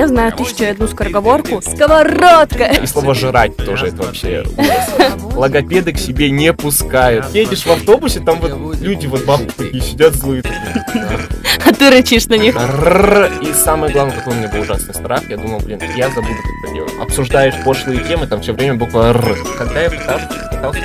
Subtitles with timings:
[0.00, 1.60] Я знаю тысячу и одну скороговорку.
[1.60, 2.64] Сковородка!
[2.82, 4.46] И слово «жрать» тоже это вообще.
[5.34, 7.26] Логопеды к себе не пускают.
[7.34, 10.42] Едешь в автобусе, там вот люди вот бабки такие сидят злые.
[11.66, 12.56] А ты рычишь на них.
[13.42, 16.64] И самое главное, какой у меня был ужасный страх, я думал, блин, я забуду, как
[16.64, 16.92] это делать.
[16.98, 19.36] Обсуждаешь пошлые темы, там все время буква «р».
[19.58, 20.80] Когда я пытался, пытался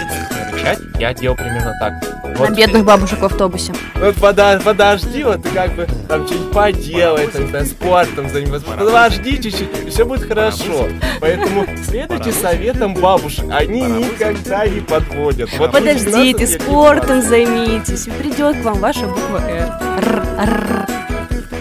[0.65, 1.93] рычать, я делал примерно так.
[2.39, 3.73] На бедных бабушек в автобусе.
[3.95, 8.67] Вот пода- подожди, вот ты как бы там что-нибудь поделай, там, знаю, спортом заниматься.
[8.77, 10.87] Подожди чуть-чуть, все будет хорошо.
[11.21, 15.49] Поэтому следуйте советам бабушек, они никогда не подводят.
[15.57, 18.07] Вот Подождите, 18 лет не спортом займитесь.
[18.07, 19.71] и Придет к вам ваша буква «Р».
[19.97, 20.87] Р, р,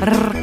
[0.00, 0.36] р.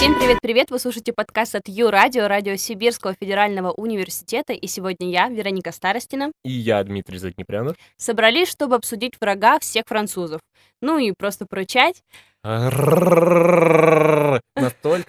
[0.00, 0.70] Всем привет-привет!
[0.70, 4.54] Вы слушаете подкаст от Ю-Радио, радио Сибирского федерального университета.
[4.54, 7.76] И сегодня я, Вероника Старостина, И я, Дмитрий Заднепрянов.
[7.98, 10.40] собрались, чтобы обсудить врага всех французов.
[10.80, 12.02] Ну и просто прочать.
[12.42, 14.40] Настолько,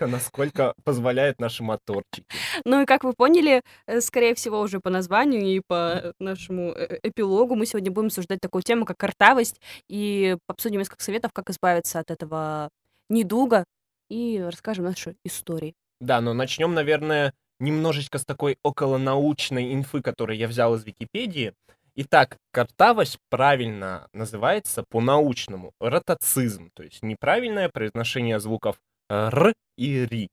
[0.08, 2.26] насколько позволяет наши моторчики.
[2.66, 3.62] Ну и как вы поняли,
[4.02, 8.84] скорее всего, уже по названию и по нашему эпилогу мы сегодня будем обсуждать такую тему,
[8.84, 12.68] как картавость, и обсудим несколько советов, как избавиться от этого
[13.08, 13.64] недуга,
[14.12, 15.74] и расскажем наши истории.
[16.02, 21.54] Да, но начнем, наверное, немножечко с такой околонаучной инфы, которую я взял из Википедии.
[21.96, 28.78] Итак, картавость правильно называется по-научному ротацизм, то есть неправильное произношение звуков
[29.10, 30.30] р и ри.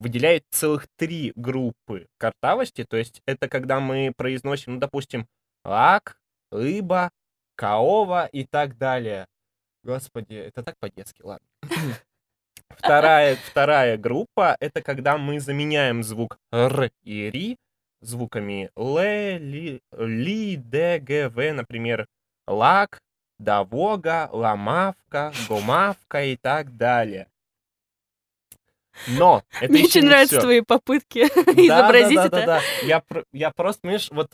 [0.00, 5.26] Выделяет целых три группы картавости, то есть это когда мы произносим, ну, допустим,
[5.64, 6.16] лак,
[6.50, 7.10] рыба,
[7.54, 9.26] каова и так далее.
[9.84, 11.46] Господи, это так по-детски, ладно.
[12.70, 17.56] Вторая, вторая группа— это когда мы заменяем звук р и ри
[18.00, 22.06] звуками л, ли, ли, д, г, в, например,
[22.46, 23.00] лак,
[23.38, 27.28] давога, ламавка, гомавка и так далее.
[29.08, 32.36] Но это Мне еще очень нравятся твои попытки Да, изобразить да, да, это.
[32.36, 32.86] да, да.
[32.86, 34.30] Я, про- я просто, понимаешь, вот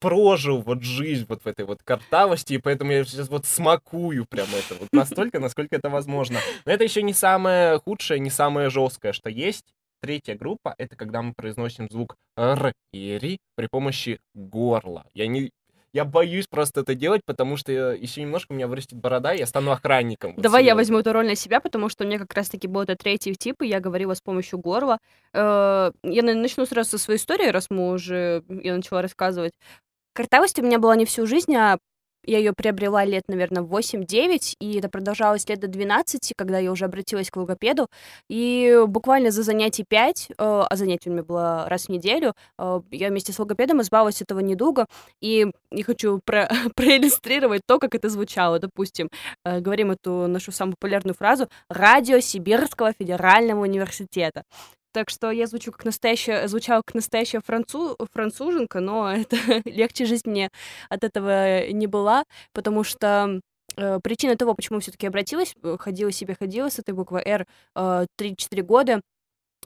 [0.00, 4.46] прожил вот жизнь вот в этой вот картавости, и поэтому я сейчас вот смакую прям
[4.48, 6.38] это вот настолько, насколько это возможно.
[6.64, 9.64] Но это еще не самое худшее, не самое жесткое, что есть.
[10.00, 15.04] Третья группа— это когда мы произносим звук р и ри при помощи горла.
[15.14, 15.50] Я не...
[15.94, 19.46] Я боюсь просто это делать, потому что еще немножко у меня вырастет борода, и я
[19.46, 20.34] стану охранником.
[20.34, 20.76] вот Давай я серьезно.
[20.80, 23.62] возьму эту роль на себя, потому что у меня как раз-таки был этот третий тип,
[23.62, 24.98] и я говорила с помощью горла.
[25.32, 28.44] Э, Я на- начну сразу со своей истории, раз мы уже...
[28.48, 29.54] Я начала рассказывать.
[30.18, 31.78] Картавость у меня была не всю жизнь, а
[32.26, 36.86] я ее приобрела лет, наверное, 8-9, и это продолжалось лет до 12, когда я уже
[36.86, 37.86] обратилась к логопеду.
[38.28, 43.10] И буквально за занятий 5, а занятие у меня было раз в неделю, э, я
[43.10, 44.86] вместе с логопедом избавилась от этого недуга.
[45.22, 48.58] И я хочу про- проиллюстрировать то, как это звучало.
[48.58, 49.10] Допустим,
[49.44, 54.42] э, говорим эту нашу самую популярную фразу «Радио Сибирского федерального университета».
[54.98, 60.28] Так что я звучу как настоящая, звучала как настоящая францу, француженка, но это легче жизнь
[60.28, 60.50] мне
[60.88, 63.40] от этого не была, потому что
[63.76, 68.06] э, причина того, почему все-таки обратилась, э, ходила себе, ходила с этой буквой «Р» э,
[68.20, 69.00] 3-4 года,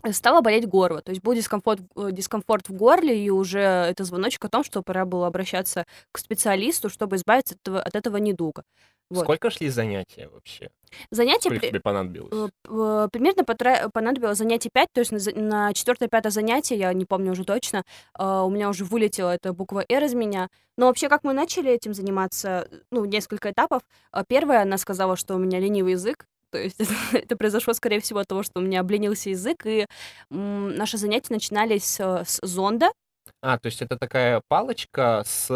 [0.02, 1.00] э, стало болеть горло.
[1.00, 5.06] То есть был дискомфорт, дискомфорт в горле, и уже это звоночек о том, что пора
[5.06, 8.64] было обращаться к специалисту, чтобы избавиться от этого, от этого недуга.
[9.12, 9.24] Вот.
[9.24, 10.70] Сколько шли занятия вообще?
[11.10, 12.32] Занятие Сколько при- тебе понадобилось?
[12.32, 17.04] Э, п- Примерно потра- понадобилось занятие 5, то есть на на четвертое-пятое занятие, я не
[17.04, 17.84] помню уже точно,
[18.14, 20.48] а, у меня уже вылетела эта буква «Р» из меня.
[20.76, 23.82] Но вообще, как мы начали этим заниматься, ну, несколько этапов.
[24.10, 26.92] А, Первое, она сказала, что у меня ленивый язык, то есть это,
[27.26, 29.86] это произошло, скорее всего, от того, что у меня обленился язык, и
[30.30, 32.90] м, наши занятия начинались с, с зонда,
[33.40, 35.48] А, то есть это такая палочка с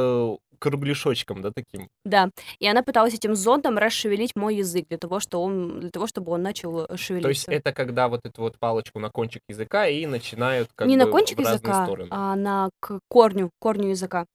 [0.58, 1.88] кругляшочком, да, таким?
[2.04, 6.06] да, и она пыталась этим зондом расшевелить мой язык для того, что он, для того
[6.06, 7.22] чтобы он начал э, шевелиться.
[7.22, 10.96] То есть это когда вот эту вот палочку на кончик языка и начинают как не
[10.96, 12.08] бы на кончик в языка, стороны.
[12.10, 14.26] а на к корню, корню языка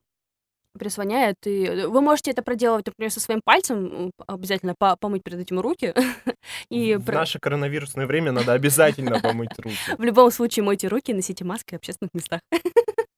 [0.78, 1.36] прислоняет.
[1.46, 5.60] И э, вы можете это проделывать, например, со своим пальцем, обязательно по- помыть перед этим
[5.60, 5.94] руки.
[6.70, 9.76] И В про- наше коронавирусное время надо обязательно помыть руки.
[9.98, 12.42] в любом случае мойте руки, носите маски в общественных местах.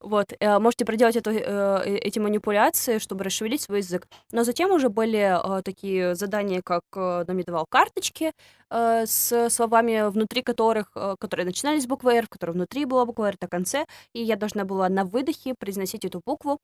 [0.00, 4.06] Вот, э, можете проделать это, э, эти манипуляции, чтобы расшевелить свой язык.
[4.32, 8.32] Но затем уже были э, такие задания, как нам давал карточки
[8.70, 13.36] с словами, внутри которых, которые начинались с буквы «Р», в которой внутри была буква «Р»
[13.40, 16.58] на конце, и я должна была на выдохе произносить эту букву.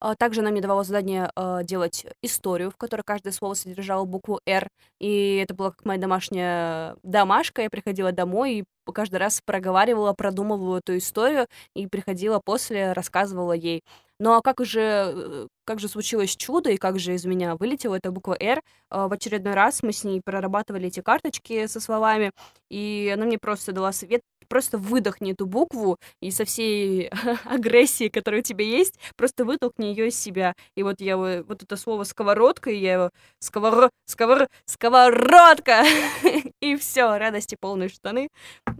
[0.00, 4.40] А Также она мне давала задание э, делать историю, в которой каждое слово содержало букву
[4.46, 4.68] «Р»,
[4.98, 7.62] и это была как моя домашняя домашка.
[7.62, 13.82] Я приходила домой и каждый раз проговаривала, продумывала эту историю, и приходила после, рассказывала ей.
[14.18, 17.96] Ну а как же, э, как же случилось чудо, и как же из меня вылетела
[17.96, 18.62] эта буква «Р»?
[18.88, 22.32] А, в очередной раз мы с ней прорабатывали эти карточки со словами,
[22.70, 27.08] и она мне просто дала совет, просто выдохни эту букву, и со всей
[27.44, 30.54] агрессией, которая у тебя есть, просто вытолкни ее из себя.
[30.76, 33.90] И вот я вот это слово сковородка, и я его сковор...
[34.06, 34.48] сковор...
[34.66, 35.84] сковородка!
[36.60, 38.28] и все, радости полные штаны.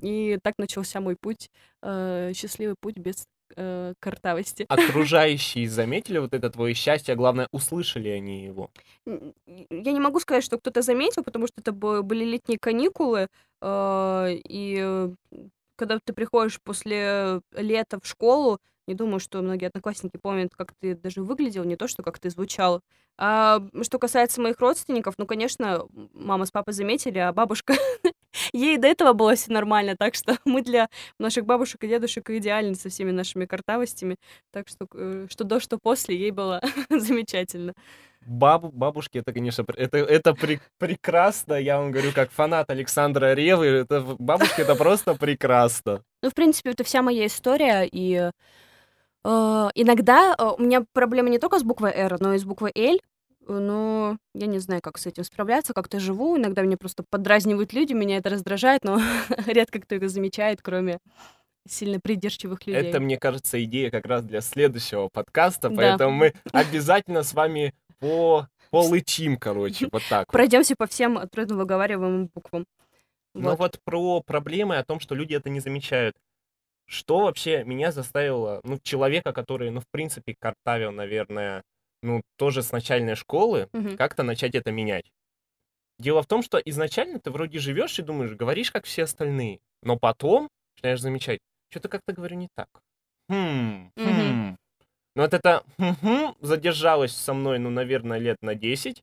[0.02, 1.48] И так начался мой путь,
[1.82, 3.26] э, счастливый путь без
[3.56, 4.66] э, картавости.
[4.68, 8.70] Окружающие заметили вот это твое счастье, а главное, услышали они его?
[9.06, 13.28] Я не могу сказать, что кто-то заметил, потому что это были летние каникулы,
[13.62, 15.10] э, и
[15.80, 20.94] когда ты приходишь после лета в школу, не думаю, что многие одноклассники помнят, как ты
[20.94, 22.82] даже выглядел, не то, что как ты звучал.
[23.16, 27.74] А что касается моих родственников, ну, конечно, мама с папой заметили, а бабушка,
[28.52, 30.88] ей до этого было все нормально, так что мы для
[31.18, 34.16] наших бабушек и дедушек идеальны со всеми нашими картавостями,
[34.50, 36.60] так что э, что до, что после, ей было
[36.90, 37.74] замечательно
[38.26, 41.54] баб, бабушки, это, конечно, это, это при, прекрасно.
[41.54, 46.02] Я вам говорю, как фанат Александра Ревы, это, бабушки, это просто прекрасно.
[46.22, 48.30] Ну, в принципе, это вся моя история, и
[49.24, 52.72] э, иногда э, у меня проблема не только с буквой «Р», но и с буквой
[52.74, 52.98] «Л»,
[53.48, 56.36] но я не знаю, как с этим справляться, как-то живу.
[56.36, 59.00] Иногда меня просто подразнивают люди, меня это раздражает, но
[59.46, 60.98] редко кто это замечает, кроме
[61.68, 62.88] сильно придирчивых людей.
[62.88, 65.76] Это, мне кажется, идея как раз для следующего подкаста, да.
[65.76, 70.30] поэтому мы обязательно с вами по полычим, короче, вот так.
[70.30, 72.66] Пройдемся по всем трудно выговариваемым буквам.
[73.34, 76.16] Ну вот про проблемы о том, что люди это не замечают.
[76.86, 81.62] Что вообще меня заставило, ну, человека, который, ну, в принципе, картавил, наверное,
[82.02, 83.96] ну, тоже с начальной школы, угу.
[83.96, 85.12] как-то начать это менять.
[86.00, 89.96] Дело в том, что изначально ты вроде живешь и думаешь, говоришь, как все остальные, но
[89.98, 91.38] потом начинаешь замечать,
[91.68, 92.68] что-то как-то говорю не так.
[93.28, 94.56] Хм, хм,
[95.20, 95.62] но вот это
[96.40, 99.02] задержалось со мной, ну, наверное, лет на 10.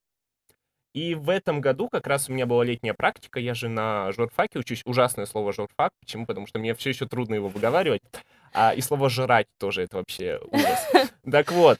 [0.96, 3.40] И в этом году как раз у меня была летняя практика.
[3.40, 4.82] Я же на журфаке учусь.
[4.86, 5.92] Ужасное слово журфак.
[6.00, 6.26] Почему?
[6.26, 8.02] Потому что мне все еще трудно его выговаривать.
[8.52, 10.90] А, и слово жрать тоже это вообще ужас.
[11.32, 11.80] Так вот,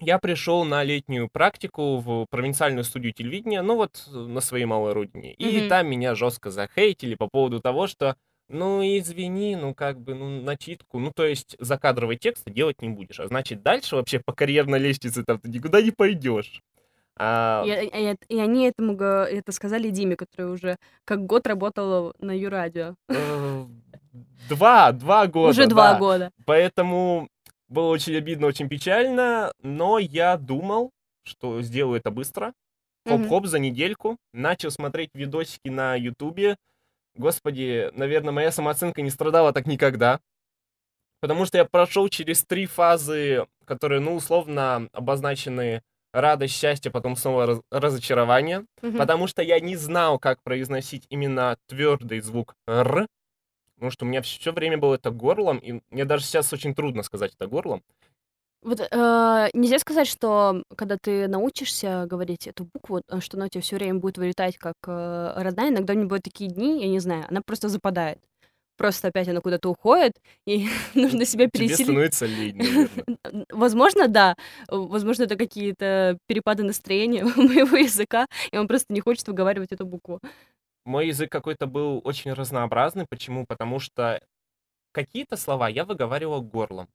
[0.00, 5.34] я пришел на летнюю практику в провинциальную студию телевидения, ну вот на своей малой родине.
[5.34, 5.68] И mm-hmm.
[5.68, 8.16] там меня жестко захейтили по поводу того, что
[8.52, 10.98] ну, извини, ну, как бы, ну, начитку.
[10.98, 13.18] Ну, то есть, закадровый текст делать не будешь.
[13.18, 16.62] А значит, дальше вообще по карьерной лестнице там ты никуда не пойдешь.
[17.16, 17.64] А...
[17.66, 22.94] И, и, и они этому это сказали Диме, который уже как год работал на Юрадио.
[23.08, 23.64] Э,
[24.48, 25.50] два, два года.
[25.50, 26.30] Уже два года.
[26.46, 27.28] Поэтому
[27.68, 30.90] было очень обидно, очень печально, но я думал,
[31.22, 32.52] что сделаю это быстро.
[33.06, 34.16] Хоп-хоп, за недельку.
[34.32, 36.56] Начал смотреть видосики на Ютубе,
[37.14, 40.20] Господи, наверное, моя самооценка не страдала так никогда.
[41.20, 45.82] Потому что я прошел через три фазы, которые, ну, условно обозначены
[46.12, 48.66] радость, счастье, потом снова раз разочарование.
[48.80, 48.98] Mm-hmm.
[48.98, 53.06] Потому что я не знал, как произносить именно твердый звук «р»,
[53.76, 57.02] потому что у меня все время было это горлом, и мне даже сейчас очень трудно
[57.02, 57.82] сказать это горлом.
[58.62, 63.48] Вот э, нельзя сказать, что когда ты научишься говорить эту букву, э, что она у
[63.48, 65.70] тебя все время будет вылетать как э, родная.
[65.70, 68.20] Иногда у нее бывают такие дни, я не знаю, она просто западает.
[68.76, 70.12] Просто опять она куда-то уходит,
[70.46, 71.78] и нужно себя пересилить.
[71.78, 72.88] Тебе становится лень.
[73.50, 74.36] Возможно, да.
[74.68, 80.20] Возможно, это какие-то перепады настроения моего языка, и он просто не хочет выговаривать эту букву.
[80.84, 83.06] Мой язык какой-то был очень разнообразный.
[83.08, 83.44] Почему?
[83.44, 84.20] Потому что
[84.92, 86.88] какие-то слова я выговаривал горлом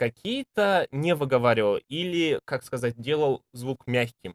[0.00, 4.34] какие-то не выговаривал или, как сказать, делал звук мягким.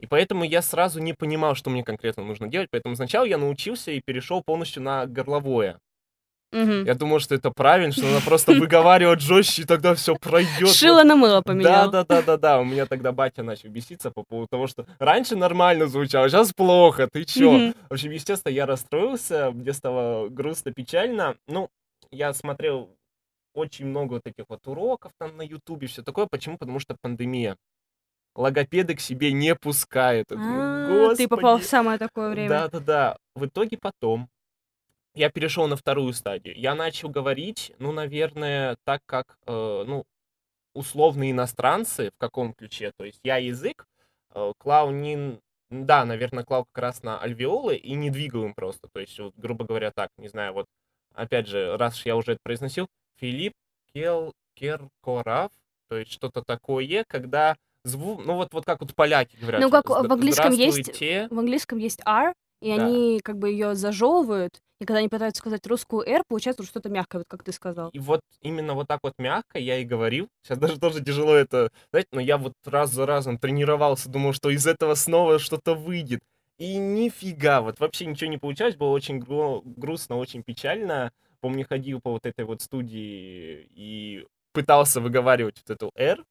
[0.00, 2.68] И поэтому я сразу не понимал, что мне конкретно нужно делать.
[2.70, 5.78] Поэтому сначала я научился и перешел полностью на горловое.
[6.52, 6.86] Угу.
[6.86, 10.70] Я думал, что это правильно, что надо просто выговаривать жестче, и тогда все пройдет.
[10.70, 11.90] Шило на мыло поменял.
[11.90, 12.60] Да, да, да, да, да.
[12.60, 17.06] У меня тогда батя начал беситься по поводу того, что раньше нормально звучало, сейчас плохо,
[17.12, 17.52] ты чё?
[17.52, 17.74] Угу.
[17.90, 21.36] В общем, естественно, я расстроился, мне стало грустно, печально.
[21.48, 21.68] Ну,
[22.10, 22.88] я смотрел
[23.56, 26.26] очень много вот таких вот уроков там на Ютубе, все такое.
[26.26, 26.58] Почему?
[26.58, 27.56] Потому что пандемия.
[28.34, 30.30] Логопеды к себе не пускают.
[30.30, 32.48] А, ты попал в самое такое время.
[32.50, 33.16] Да-да-да.
[33.34, 34.28] В итоге потом
[35.14, 36.54] я перешел на вторую стадию.
[36.58, 40.04] Я начал говорить, ну, наверное, так как, э, ну,
[40.74, 42.92] условные иностранцы, в каком ключе.
[42.98, 43.86] То есть я язык,
[44.34, 45.40] э, клау не...
[45.70, 48.88] Да, наверное, клал как раз на альвеолы и не двигал им просто.
[48.92, 50.66] То есть, вот, грубо говоря, так, не знаю, вот,
[51.14, 52.86] опять же, раз я уже это произносил,
[53.20, 53.54] Филипп
[53.92, 55.50] Кел, Керкорав,
[55.88, 59.60] то есть что-то такое, когда звук, ну вот, вот как вот поляки говорят.
[59.60, 62.86] Ну как в английском есть, в английском есть R и Да.
[62.86, 66.88] они как бы ее зажевывают, и когда они пытаются сказать русскую «р», получается вот что-то
[66.88, 67.90] мягкое, вот как ты сказал.
[67.90, 70.28] И вот именно вот так вот мягко я и говорил.
[70.42, 74.50] Сейчас даже тоже тяжело это, знаете, но я вот раз за разом тренировался, думал, что
[74.50, 76.20] из этого снова что-то выйдет.
[76.58, 81.12] И нифига, вот вообще ничего не получалось, было очень гру- грустно, очень печально.
[81.46, 86.24] Помню, ходил по вот этой вот студии и пытался выговаривать вот эту R,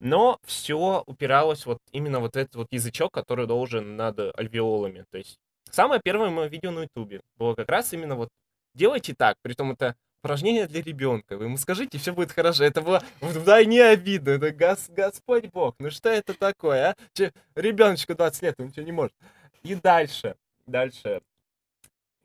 [0.00, 5.04] но все упиралось вот именно вот этот вот язычок, который должен над альвеолами.
[5.10, 5.36] То есть
[5.70, 8.30] самое первое мое видео на ютубе было как раз именно вот
[8.74, 11.36] делайте так, притом это упражнение для ребенка.
[11.36, 12.64] Вы ему скажите, все будет хорошо.
[12.64, 14.30] Это было вдвойне обидно.
[14.30, 15.74] Это гос- Господь Бог.
[15.78, 16.96] Ну что это такое, а?
[17.12, 19.12] Че, ребеночку 20 лет, он ничего не может.
[19.64, 20.34] И дальше,
[20.66, 21.20] дальше.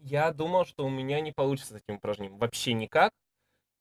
[0.02, 2.38] Я думал, что у меня не получится с этим упражнением.
[2.38, 3.12] Вообще никак.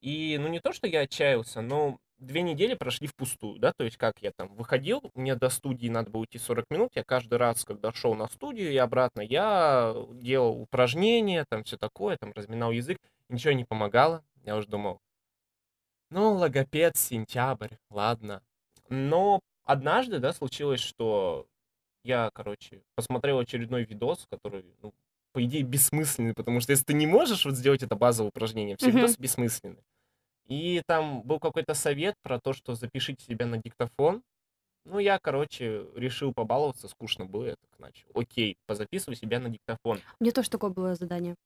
[0.00, 3.96] И, ну, не то, что я отчаялся, но две недели прошли впустую, да, то есть
[3.96, 7.64] как я там выходил, мне до студии надо было идти 40 минут, я каждый раз,
[7.64, 12.98] когда шел на студию и обратно, я делал упражнения, там все такое, там разминал язык,
[13.28, 15.00] ничего не помогало, я уже думал,
[16.10, 18.42] ну, логопед, сентябрь, ладно.
[18.88, 21.46] Но однажды, да, случилось, что
[22.02, 24.92] я, короче, посмотрел очередной видос, который, ну,
[25.32, 28.90] по идее, бессмысленный, потому что если ты не можешь вот сделать это базовое упражнение, все
[28.90, 29.82] видосы бессмысленны.
[30.46, 34.22] И там был какой-то совет про то, что запишите себя на диктофон.
[34.84, 38.08] Ну, я, короче, решил побаловаться, скучно было, я так начал.
[38.14, 40.00] Окей, позаписывай себя на диктофон.
[40.18, 41.36] Меня тоже такое было задание.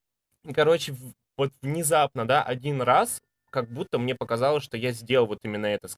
[0.55, 0.95] Короче,
[1.37, 5.89] вот внезапно, да, один раз, как будто мне показалось, что я сделал вот именно это.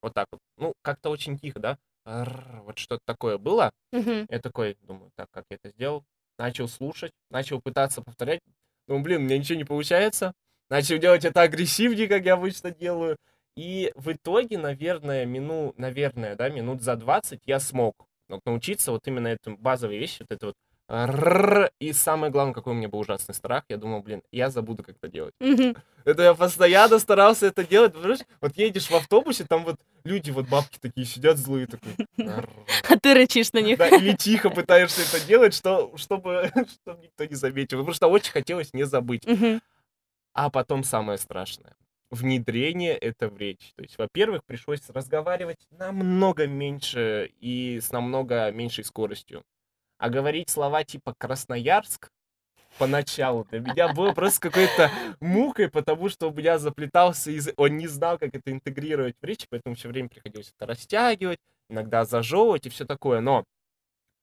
[0.00, 0.40] Вот так вот.
[0.56, 1.78] Ну, как-то очень тихо, да?
[2.04, 3.70] Вот что-то такое было.
[3.92, 4.26] Мгм.
[4.28, 6.04] Я такой, думаю, так, как я это сделал?
[6.38, 8.40] Начал слушать, начал пытаться повторять.
[8.86, 10.32] Думаю, блин, у меня ничего не получается.
[10.68, 13.16] Начал делать это агрессивнее, как я обычно делаю.
[13.56, 17.94] И в итоге, наверное, мину, наверное, да, минут за 20 я смог
[18.44, 20.54] научиться вот именно этим базовой вещи, вот это вот
[20.88, 24.96] И самое главное, какой у меня был ужасный страх, я думал, блин, я забуду, как
[24.96, 25.34] это делать.
[26.04, 28.20] Это я постоянно старался это делать, понимаешь?
[28.42, 31.96] Вот едешь в автобусе, там вот люди, вот бабки такие сидят злые, такие.
[32.18, 32.50] «Рррр».
[32.90, 33.78] А ты рычишь на них.
[33.78, 37.78] Да, или тихо пытаешься это делать, что, чтобы, чтобы никто не заметил.
[37.78, 39.26] Потому что очень хотелось не забыть.
[40.34, 41.74] А потом самое страшное.
[42.10, 43.72] Внедрение это в речь.
[43.76, 49.42] То есть, во-первых, пришлось разговаривать намного меньше и с намного меньшей скоростью.
[50.04, 52.10] А говорить слова типа Красноярск
[52.76, 57.54] поначалу для меня было просто какой-то мукой, потому что у меня заплетался язык.
[57.56, 61.38] Он не знал, как это интегрировать в речь, поэтому все время приходилось это растягивать,
[61.70, 63.20] иногда зажевывать и все такое.
[63.20, 63.44] Но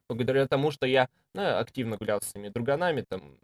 [0.07, 3.39] благодаря тому, что я ну, активно гулял с своими друганами, там,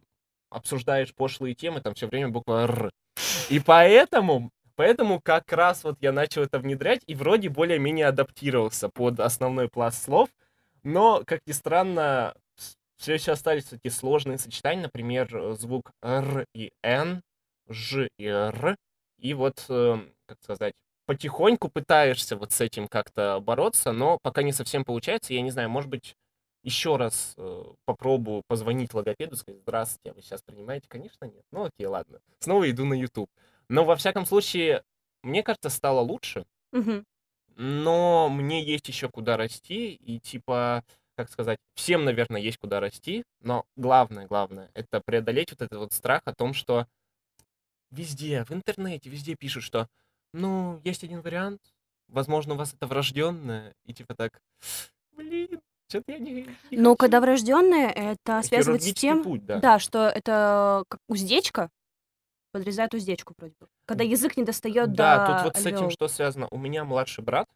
[0.48, 2.92] обсуждаешь пошлые темы, там все время буква «Р».
[3.50, 9.18] И поэтому, поэтому как раз вот я начал это внедрять и вроде более-менее адаптировался под
[9.18, 10.28] основной пласт слов,
[10.82, 12.34] но, как ни странно,
[12.98, 17.22] все еще остались такие сложные сочетания, например, э, звук «р» и «н»,
[17.68, 18.76] «ж» и «р»,
[19.18, 20.72] и вот, э, как сказать,
[21.06, 25.70] потихоньку пытаешься вот с этим как-то бороться, но пока не совсем получается, я не знаю,
[25.70, 26.14] может быть,
[26.64, 30.86] еще раз э, попробую позвонить логопеду, сказать, здравствуйте, а вы сейчас принимаете?
[30.88, 31.42] Конечно, нет.
[31.52, 32.20] Ну окей, ладно.
[32.40, 33.30] Снова иду на YouTube.
[33.68, 34.82] Но во всяком случае,
[35.22, 37.04] мне кажется, стало лучше, Мгм.
[37.58, 40.84] Но мне есть еще куда расти, и типа,
[41.16, 45.92] как сказать, всем, наверное, есть куда расти, но главное, главное, это преодолеть вот этот вот
[45.92, 46.86] страх о том, что
[47.90, 49.88] везде, в интернете, везде пишут, что,
[50.32, 51.60] ну, есть один вариант,
[52.06, 54.40] возможно, у вас это врожденное, и типа так,
[55.16, 56.96] блин, что-то я не, не хочу».
[56.96, 59.58] когда врожденные, это связывается с тем, путь, да.
[59.58, 61.70] да, что это как уздечка,
[62.58, 63.68] подрезает уздечку вроде бы.
[63.86, 65.90] Когда язык не достает Да, до тут вот с этим альвеол.
[65.90, 66.48] что связано?
[66.50, 67.46] У меня младший брат,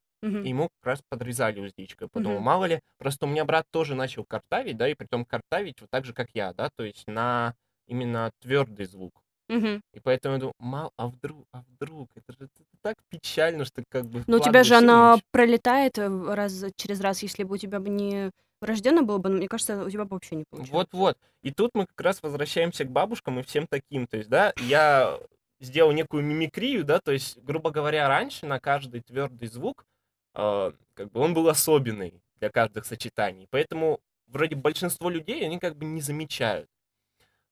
[0.44, 2.08] и ему как раз подрезали уздечкой.
[2.08, 2.44] Подумал, Мгм.
[2.44, 6.04] мало ли, просто у меня брат тоже начал картавить, да, и притом картавить вот так
[6.04, 7.54] же, как я, да, то есть на
[7.86, 9.22] именно твердый звук.
[9.48, 9.82] Мгм.
[9.94, 13.82] И поэтому я думаю, мало, а вдруг, а вдруг, это же это так печально, что
[13.88, 17.58] как бы Но у тебя же она пролетает э, раз через раз, если бы у
[17.58, 18.30] тебя бы не
[18.62, 20.70] врожденно было бы, ну, мне кажется, у тебя бы вообще не получилось.
[20.70, 21.18] Вот-вот.
[21.42, 24.06] И тут мы как раз возвращаемся к бабушкам и всем таким.
[24.06, 25.18] То есть, да, я
[25.60, 29.84] сделал некую мимикрию, да, то есть, грубо говоря, раньше на каждый твердый звук
[30.34, 33.46] э, как бы он был особенный для каждых сочетаний.
[33.50, 36.68] Поэтому вроде большинство людей, они как бы не замечают.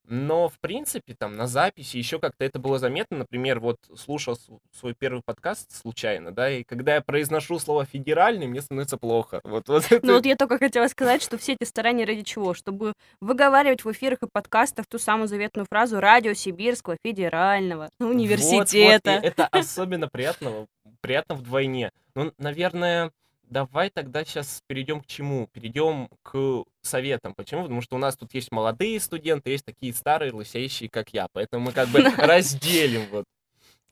[0.06, 3.18] Но, в принципе, там на записи еще как-то это было заметно.
[3.18, 4.36] Например, вот слушал
[4.72, 9.40] свой первый подкаст случайно, да, и когда я произношу слово «федеральный», мне становится плохо.
[9.44, 12.54] Вот, вот это Ну вот я только хотела сказать, что все эти старания ради чего?
[12.54, 18.14] Чтобы выговаривать в эфирах и подкастах ту самую заветную фразу «Радио Сибирского федерального Вот, вот,
[18.14, 19.10] университета».
[19.10, 20.66] это особенно приятно,
[21.00, 21.92] приятно вдвойне.
[22.14, 23.12] Ну, наверное,
[23.50, 25.48] давай тогда сейчас перейдем к чему?
[25.52, 27.34] Перейдем к советам.
[27.34, 27.62] Почему?
[27.62, 31.26] Потому что у нас тут есть молодые студенты, есть такие старые, лысеющие, как я.
[31.32, 33.24] Поэтому мы как бы разделим вот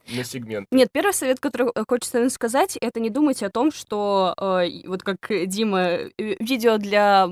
[0.09, 0.67] на сегмент.
[0.71, 5.03] Нет, первый совет, который э, хочется сказать, это не думайте о том, что э, вот
[5.03, 7.29] как Дима, э, видео для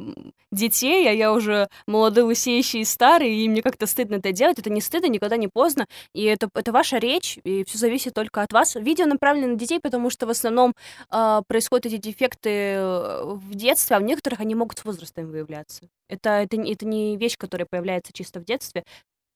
[0.52, 4.58] детей, а я уже молодой, лысеющий и старый, и мне как-то стыдно это делать.
[4.58, 5.86] Это не стыдно, никогда не поздно.
[6.14, 8.74] И это, это ваша речь, и все зависит только от вас.
[8.74, 10.74] Видео направлено на детей, потому что в основном
[11.10, 15.88] э, происходят эти дефекты э, в детстве, а в некоторых они могут с возрастом выявляться.
[16.08, 18.84] Это, это, это не вещь, которая появляется чисто в детстве.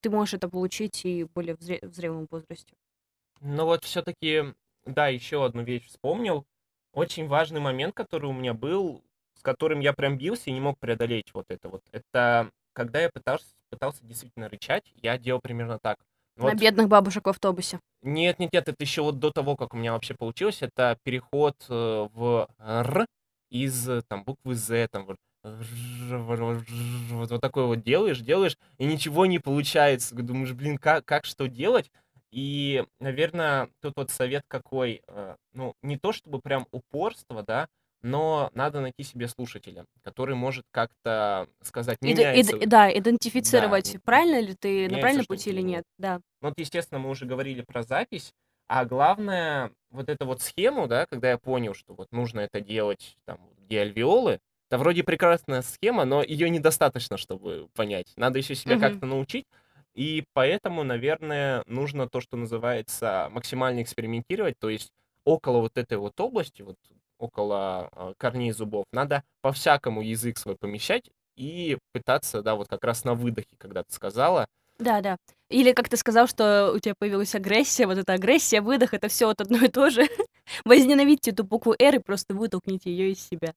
[0.01, 2.73] Ты можешь это получить и более в зрелом возрасте.
[3.41, 4.53] Но вот все-таки,
[4.85, 6.45] да, еще одну вещь вспомнил.
[6.93, 9.03] Очень важный момент, который у меня был,
[9.37, 11.83] с которым я прям бился и не мог преодолеть вот это вот.
[11.91, 15.97] Это когда я пытался, пытался действительно рычать, я делал примерно так.
[16.37, 16.53] Вот.
[16.53, 17.79] На бедных бабушек в автобусе.
[18.01, 21.55] Нет, нет, нет, это еще вот до того, как у меня вообще получилось, это переход
[21.69, 23.05] э, в Р
[23.49, 29.39] из там буквы З, там вот, вот, вот такое вот делаешь, делаешь, и ничего не
[29.39, 30.15] получается.
[30.15, 31.91] Думаешь, блин, как, как что делать?
[32.31, 37.67] И, наверное, тут вот совет какой, э, ну, не то чтобы прям упорство, да,
[38.01, 42.57] но надо найти себе слушателя, который может как-то сказать, меняется...
[42.57, 46.21] Ид, да, идентифицировать, да, правильно ли ты на правильном пути или нет, да.
[46.41, 48.33] Ну, вот, естественно, мы уже говорили про запись,
[48.67, 53.17] а главное, вот эту вот схему, да, когда я понял, что вот нужно это делать,
[53.25, 58.13] там, где альвеолы, это вроде прекрасная схема, но ее недостаточно, чтобы понять.
[58.15, 58.81] Надо еще себя угу.
[58.81, 59.45] как-то научить.
[59.93, 64.91] И поэтому, наверное, нужно то, что называется максимально экспериментировать, то есть
[65.25, 66.77] около вот этой вот области, вот
[67.19, 73.03] около э, корней зубов, надо по-всякому язык свой помещать и пытаться, да, вот как раз
[73.03, 74.47] на выдохе, когда ты сказала.
[74.79, 75.17] Да, да.
[75.49, 79.27] Или как ты сказал, что у тебя появилась агрессия, вот эта агрессия, выдох, это все
[79.27, 80.07] вот одно и то же.
[80.65, 83.53] Возненавидьте эту букву R и просто вытолкните ее из себя.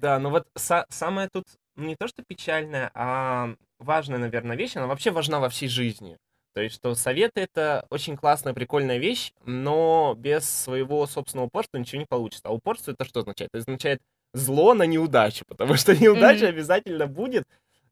[0.00, 1.46] Да, но вот са- самое тут
[1.78, 6.18] не то, что печальное, а важная, наверное, вещь, она вообще важна во всей жизни.
[6.54, 12.00] То есть, что советы— это очень классная, прикольная вещь, но без своего собственного упорства ничего
[12.00, 12.48] не получится.
[12.48, 13.50] А упорство— это что означает?
[13.52, 14.00] Это означает
[14.34, 16.48] зло на неудачу, потому что неудача mm-hmm.
[16.48, 17.44] обязательно будет,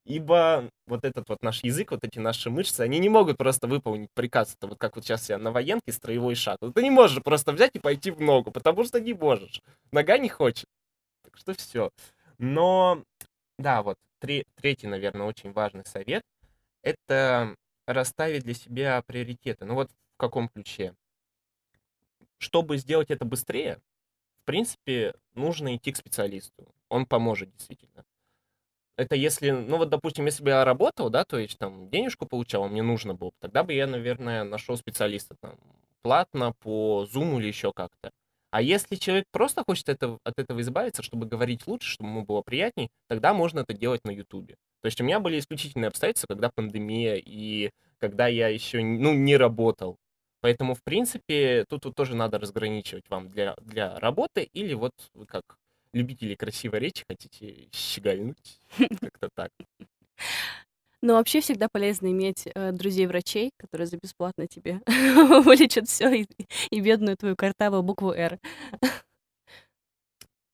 [0.05, 4.11] ибо вот этот вот наш язык, вот эти наши мышцы, они не могут просто выполнить
[4.14, 4.55] приказ.
[4.57, 6.59] Это вот как вот сейчас я на военке строевой шаг.
[6.75, 9.61] Ты не можешь просто взять и пойти в ногу, потому что не можешь.
[9.93, 10.67] Нога не хочет.
[11.23, 11.91] Так что все.
[12.39, 13.02] Но,
[13.58, 16.23] да, вот, три, третий, наверное, очень важный совет—
[16.82, 19.64] это расставить для себя приоритеты.
[19.64, 20.95] Ну вот в каком ключе?
[22.38, 23.80] Чтобы сделать это быстрее,
[24.42, 26.75] в принципе, нужно идти к специалисту.
[26.88, 28.04] Он поможет действительно.
[28.97, 32.64] Это если, ну вот, допустим, если бы я работал, да, то есть там денежку получал,
[32.64, 35.58] а мне нужно было, тогда бы я, наверное, нашел специалиста там
[36.02, 38.10] платно по Zoom или еще как-то.
[38.56, 42.40] А если человек просто хочет это, от этого избавиться, чтобы говорить лучше, чтобы ему было
[42.40, 44.54] приятней, тогда можно это делать на Ютубе.
[44.80, 49.36] То есть у меня были исключительные обстоятельства, когда пандемия и когда я еще ну, не
[49.36, 49.99] работал.
[50.40, 55.26] Поэтому, в принципе, тут вот тоже надо разграничивать вам для, для работы или вот вы
[55.26, 55.58] как
[55.92, 58.58] любители красивой речи хотите щегольнуть.
[58.78, 59.50] Как-то так.
[61.06, 64.80] Но вообще всегда полезно иметь э, друзей-врачей, которые за бесплатно тебе
[65.45, 66.26] вылечат все и,
[66.71, 68.40] и бедную твою картавую букву «Р».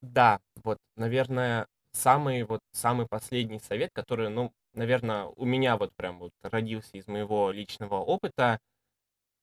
[0.02, 6.18] Да, вот, наверное, самый вот самый последний совет, который, ну, наверное, у меня вот прям
[6.18, 8.58] вот родился из моего личного опыта,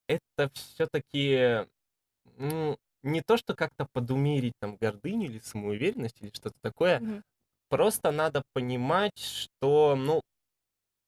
[0.07, 1.65] это все-таки
[2.37, 7.23] ну, не то, что как-то подумерить там гордыню или самоуверенность или что-то такое, mm-hmm.
[7.69, 10.21] просто надо понимать, что, ну,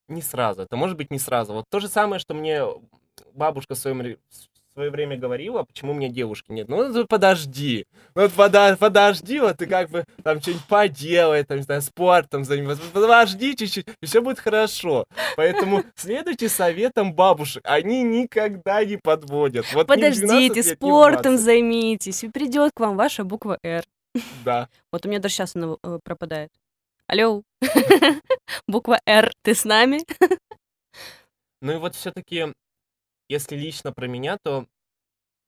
[0.08, 0.62] не сразу.
[0.64, 1.54] Это может быть не сразу.
[1.54, 2.64] Вот то же самое, что мне
[3.34, 6.70] бабушка в, своем, в свое время говорила, почему у меня девушки нет.
[6.70, 7.86] Ну, ну подожди.
[8.16, 12.44] Ну, вот пода, подожди, вот ты как бы там что-нибудь поделай, там, не знаю, спортом
[12.44, 12.84] заниматься.
[12.94, 15.06] Подожди чуть-чуть, и все будет хорошо.
[15.36, 17.64] Поэтому следуйте советам бабушек.
[17.66, 19.66] Они никогда не подводят.
[19.74, 23.84] Вот Подождите, лет, спортом займитесь, и придет к вам ваша буква «Р».
[24.44, 24.68] Да.
[24.92, 26.50] Вот у меня даже сейчас она э, пропадает.
[27.12, 27.44] Алло,
[28.68, 30.00] буква «Р», ты с нами?
[31.62, 32.54] Ну и вот все-таки,
[33.28, 34.66] если лично про меня, то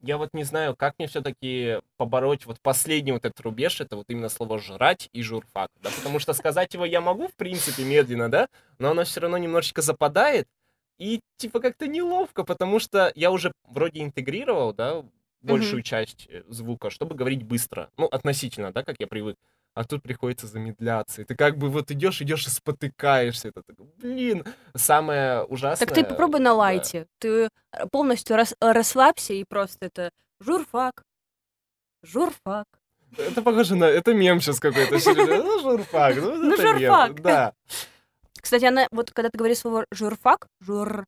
[0.01, 4.09] я вот не знаю, как мне все-таки побороть вот последний вот этот рубеж, это вот
[4.09, 8.29] именно слово «жрать» и «журфак», да, потому что сказать его я могу, в принципе, медленно,
[8.29, 10.49] да, но оно все равно немножечко западает,
[10.99, 15.05] и типа как-то неловко, потому что я уже вроде интегрировал, да,
[15.41, 15.85] большую mm-hmm.
[15.85, 19.37] часть э, звука, чтобы говорить быстро, ну, относительно, да, как я привык
[19.73, 21.21] а тут приходится замедляться.
[21.21, 23.49] И ты как бы вот идешь, идешь и спотыкаешься.
[23.49, 24.43] Это так, блин,
[24.75, 25.87] самое ужасное.
[25.87, 27.01] Так ты попробуй на лайте.
[27.01, 27.07] Да.
[27.19, 31.03] Ты э, полностью рас, расслабься и просто это журфак,
[32.03, 32.67] журфак.
[33.17, 33.85] Это похоже на...
[33.85, 34.93] Это мем сейчас какой-то.
[34.93, 36.15] Ну, журфак.
[36.15, 37.21] Ну, Ну, журфак.
[37.21, 37.53] Да.
[38.41, 41.05] Кстати, она, вот когда ты говоришь слово журфак, жур,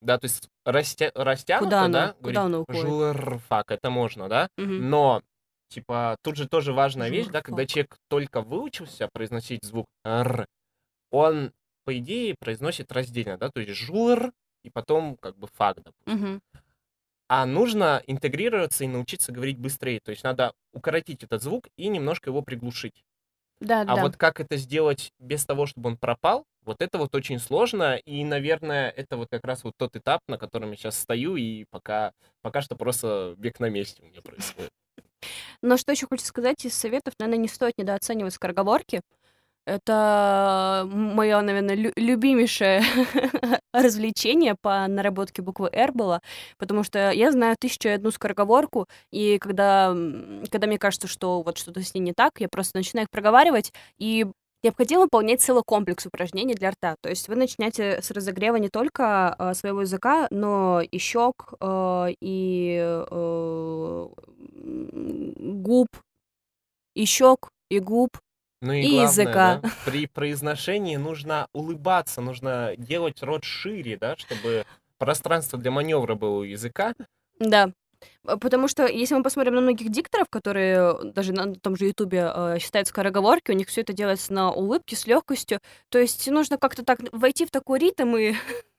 [0.00, 1.10] Да, то есть растя...
[1.14, 1.92] растянуто, Куда оно?
[1.92, 2.14] да?
[2.22, 2.82] Куда оно уходит?
[2.82, 4.48] Журфак, это можно, да?
[4.58, 4.90] Мгм.
[4.90, 5.22] Но,
[5.72, 10.46] типа, тут же тоже важная вещь, да, когда человек только выучился произносить звук «р»,
[11.10, 11.52] он,
[11.84, 14.32] по идее, произносит раздельно, да, то есть жур,
[14.62, 16.26] и потом, как бы, фак, допустим.
[16.26, 16.42] Мгм.
[17.28, 22.30] А нужно интегрироваться и научиться говорить быстрее, то есть надо укоротить этот звук и немножко
[22.30, 23.04] его приглушить.
[23.60, 24.02] Да, А да.
[24.02, 28.24] вот как это сделать без того, чтобы он пропал, вот это вот очень сложно, и,
[28.24, 32.12] наверное, это вот как раз вот тот этап, на котором я сейчас стою, и пока,
[32.42, 34.70] пока что просто бег на месте у меня происходит.
[35.62, 39.02] Но что еще хочу сказать из советов, наверное, не стоит недооценивать скороговорки.
[39.66, 42.82] Это мое, наверное, лю- любимейшее
[43.72, 46.20] развлечение по наработке буквы «Р» было,
[46.58, 49.94] потому что я знаю тысячу и одну скороговорку, и когда,
[50.50, 53.72] когда мне кажется, что вот что-то с ней не так, я просто начинаю их проговаривать,
[53.98, 54.26] и
[54.64, 56.96] необходимо выполнять целый комплекс упражнений для рта.
[57.00, 62.06] То есть вы начинаете с разогрева не только э, своего языка, но и щек, э,
[62.20, 62.78] и
[63.10, 64.06] э,
[64.62, 65.88] губ,
[66.94, 68.18] и щек, и губ.
[68.60, 69.60] Ну и, И главное, языка.
[69.62, 74.64] да, при произношении нужно улыбаться, нужно делать рот шире, да, чтобы
[74.98, 76.94] пространство для маневра было у языка.
[77.40, 77.72] Да.
[78.24, 81.86] Э, Потому что если мы посмотрим на многих дикторов, которые э, даже на том же
[81.86, 85.58] Ютубе э, считают скороговорки, у них все это делается на улыбке, с легкостью.
[85.88, 88.34] То есть нужно как-то так войти в такой ритм и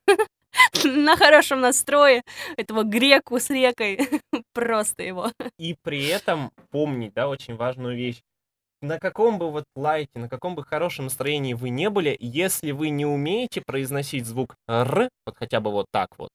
[0.84, 2.24] на хорошем настрое
[2.58, 4.00] этого греку с рекой.
[4.54, 5.32] Просто его.
[5.58, 8.22] И при этом помнить, да, очень важную вещь.
[8.82, 12.90] На каком бы вот лайте, на каком бы хорошем настроении вы не были, если вы
[12.90, 16.32] не умеете произносить звук «р», вот хотя бы вот так вот,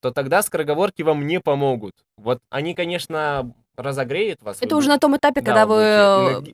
[0.00, 1.92] то тогда скороговорки вам не помогут.
[2.16, 4.58] Вот они, конечно, разогреют вас.
[4.60, 5.82] Это вы уже на том этапе, Да, когда вы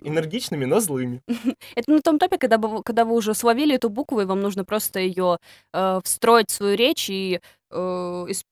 [0.02, 1.22] энергичными, но злыми.
[1.74, 4.64] Это на том этапе, когда вы, когда вы уже словили эту букву, и вам нужно
[4.64, 5.38] просто ее
[5.72, 8.44] э, встроить в свою речь и э, ис-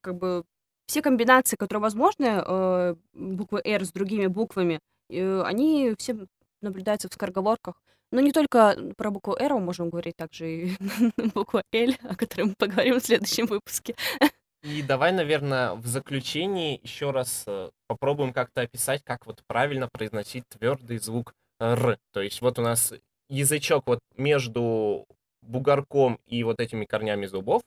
[0.00, 0.44] как бы
[0.86, 6.16] все комбинации, которые возможны, э, буквы R с другими буквами, э, они все
[6.62, 7.74] наблюдаются в скороговорках.
[8.12, 10.76] Но не только про букву R мы можем говорить, также и
[11.34, 13.96] буква L, о которой мы поговорим в следующем выпуске.
[14.66, 20.42] И давай, наверное, в заключении еще раз э, попробуем как-то описать, как вот правильно произносить
[20.48, 21.98] твердый звук «р».
[22.12, 22.92] То есть вот у нас
[23.28, 25.06] язычок вот между
[25.40, 27.62] бугорком и вот этими корнями зубов.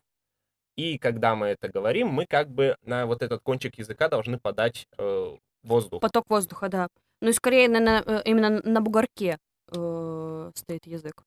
[0.75, 4.85] И когда мы это говорим, мы как бы на вот этот кончик языка должны подать
[4.97, 6.01] э, воздух.
[6.01, 6.87] Поток воздуха, да.
[7.21, 9.37] Ну и скорее, наверное, э, именно на бугорке
[9.71, 11.23] э, стоит язык.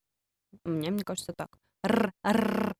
[0.65, 1.49] Мне, мне кажется, так.
[1.83, 2.75] Р, р.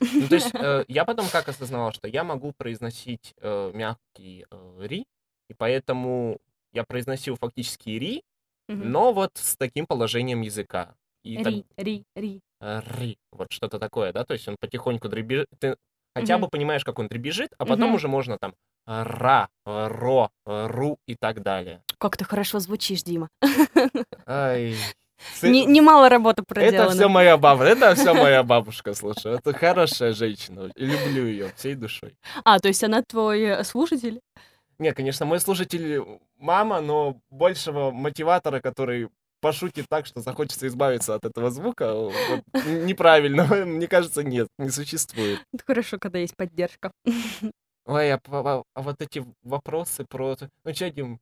[0.00, 4.86] Ну, то есть э, я потом как осознавал, что я могу произносить э, мягкий э,
[4.86, 5.04] «ри»,
[5.48, 6.38] и поэтому
[6.72, 8.22] я произносил фактически «ри»,
[8.68, 8.90] Мгм.
[8.92, 10.94] но вот с таким положением языка.
[11.24, 12.40] И так- Ри, ри, ри.
[12.60, 15.76] э, «ри», вот что-то такое, да, то есть он потихоньку дребезжит, ты
[16.14, 16.42] хотя Мгм.
[16.44, 17.94] бы понимаешь, как он дребезжит, а потом Мгм.
[17.96, 18.54] уже можно там
[18.86, 21.82] «ра», «ро», «ру» и так далее.
[21.98, 23.28] Как ты хорошо звучишь, Дима.
[24.26, 24.74] Ай,
[25.42, 26.90] Не- Немало работы Это проделано.
[26.90, 32.14] все моя бабушка, это все моя бабушка, слушай, это хорошая женщина, люблю ее всей душой.
[32.44, 34.20] А, то есть она твой э, слушатель?
[34.78, 36.02] Не, конечно, мой слушатель
[36.38, 39.08] мама, но большего мотиватора, который
[39.40, 42.12] пошутит так, что захочется избавиться от этого звука, вот,
[42.66, 45.40] неправильно, мне кажется, нет, не существует.
[45.52, 46.92] Это хорошо, когда есть поддержка.
[47.86, 50.36] Ой, а, а- а вот эти вопросы про...
[50.64, 51.18] Ну что, Дим,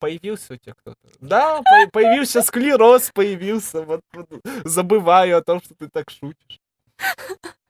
[0.00, 0.98] появился у тебя кто-то?
[1.20, 3.82] Да, по- появился склероз, появился.
[3.82, 4.28] Вот, вот
[4.64, 6.58] забываю о том, что ты так шутишь.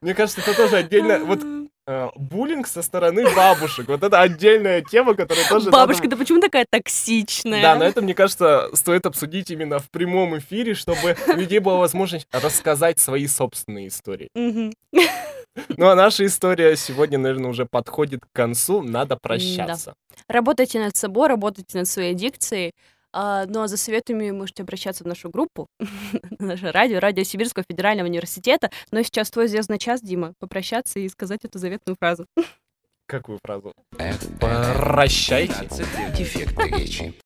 [0.01, 1.19] Мне кажется, это тоже отдельно...
[1.19, 1.41] Вот
[1.87, 3.87] э, буллинг со стороны бабушек.
[3.89, 5.67] Вот это отдельная тема, которая тоже...
[5.67, 7.61] надо- Бабушка, ты почему такая токсичная?
[7.63, 11.77] Да, но это, мне кажется, стоит обсудить именно в прямом эфире, чтобы у людей была
[11.79, 14.31] возможность рассказать свои собственные истории.
[15.77, 18.83] Ну, а наша история сегодня, наверное, уже подходит к концу.
[18.83, 19.95] Надо прощаться.
[20.29, 22.73] Работайте над собой, работайте над своей дикцией.
[23.13, 25.67] А, ну а за советами можете обращаться в нашу группу,
[26.39, 28.71] на наше радио, радио Сибирского федерального университета.
[28.93, 32.27] Но сейчас твой звездный час, Дима, попрощаться и сказать эту заветную фразу.
[33.07, 33.73] Какую фразу?
[33.99, 35.55] F, Прощайте.
[35.69, 37.15] 15 дефекты речи.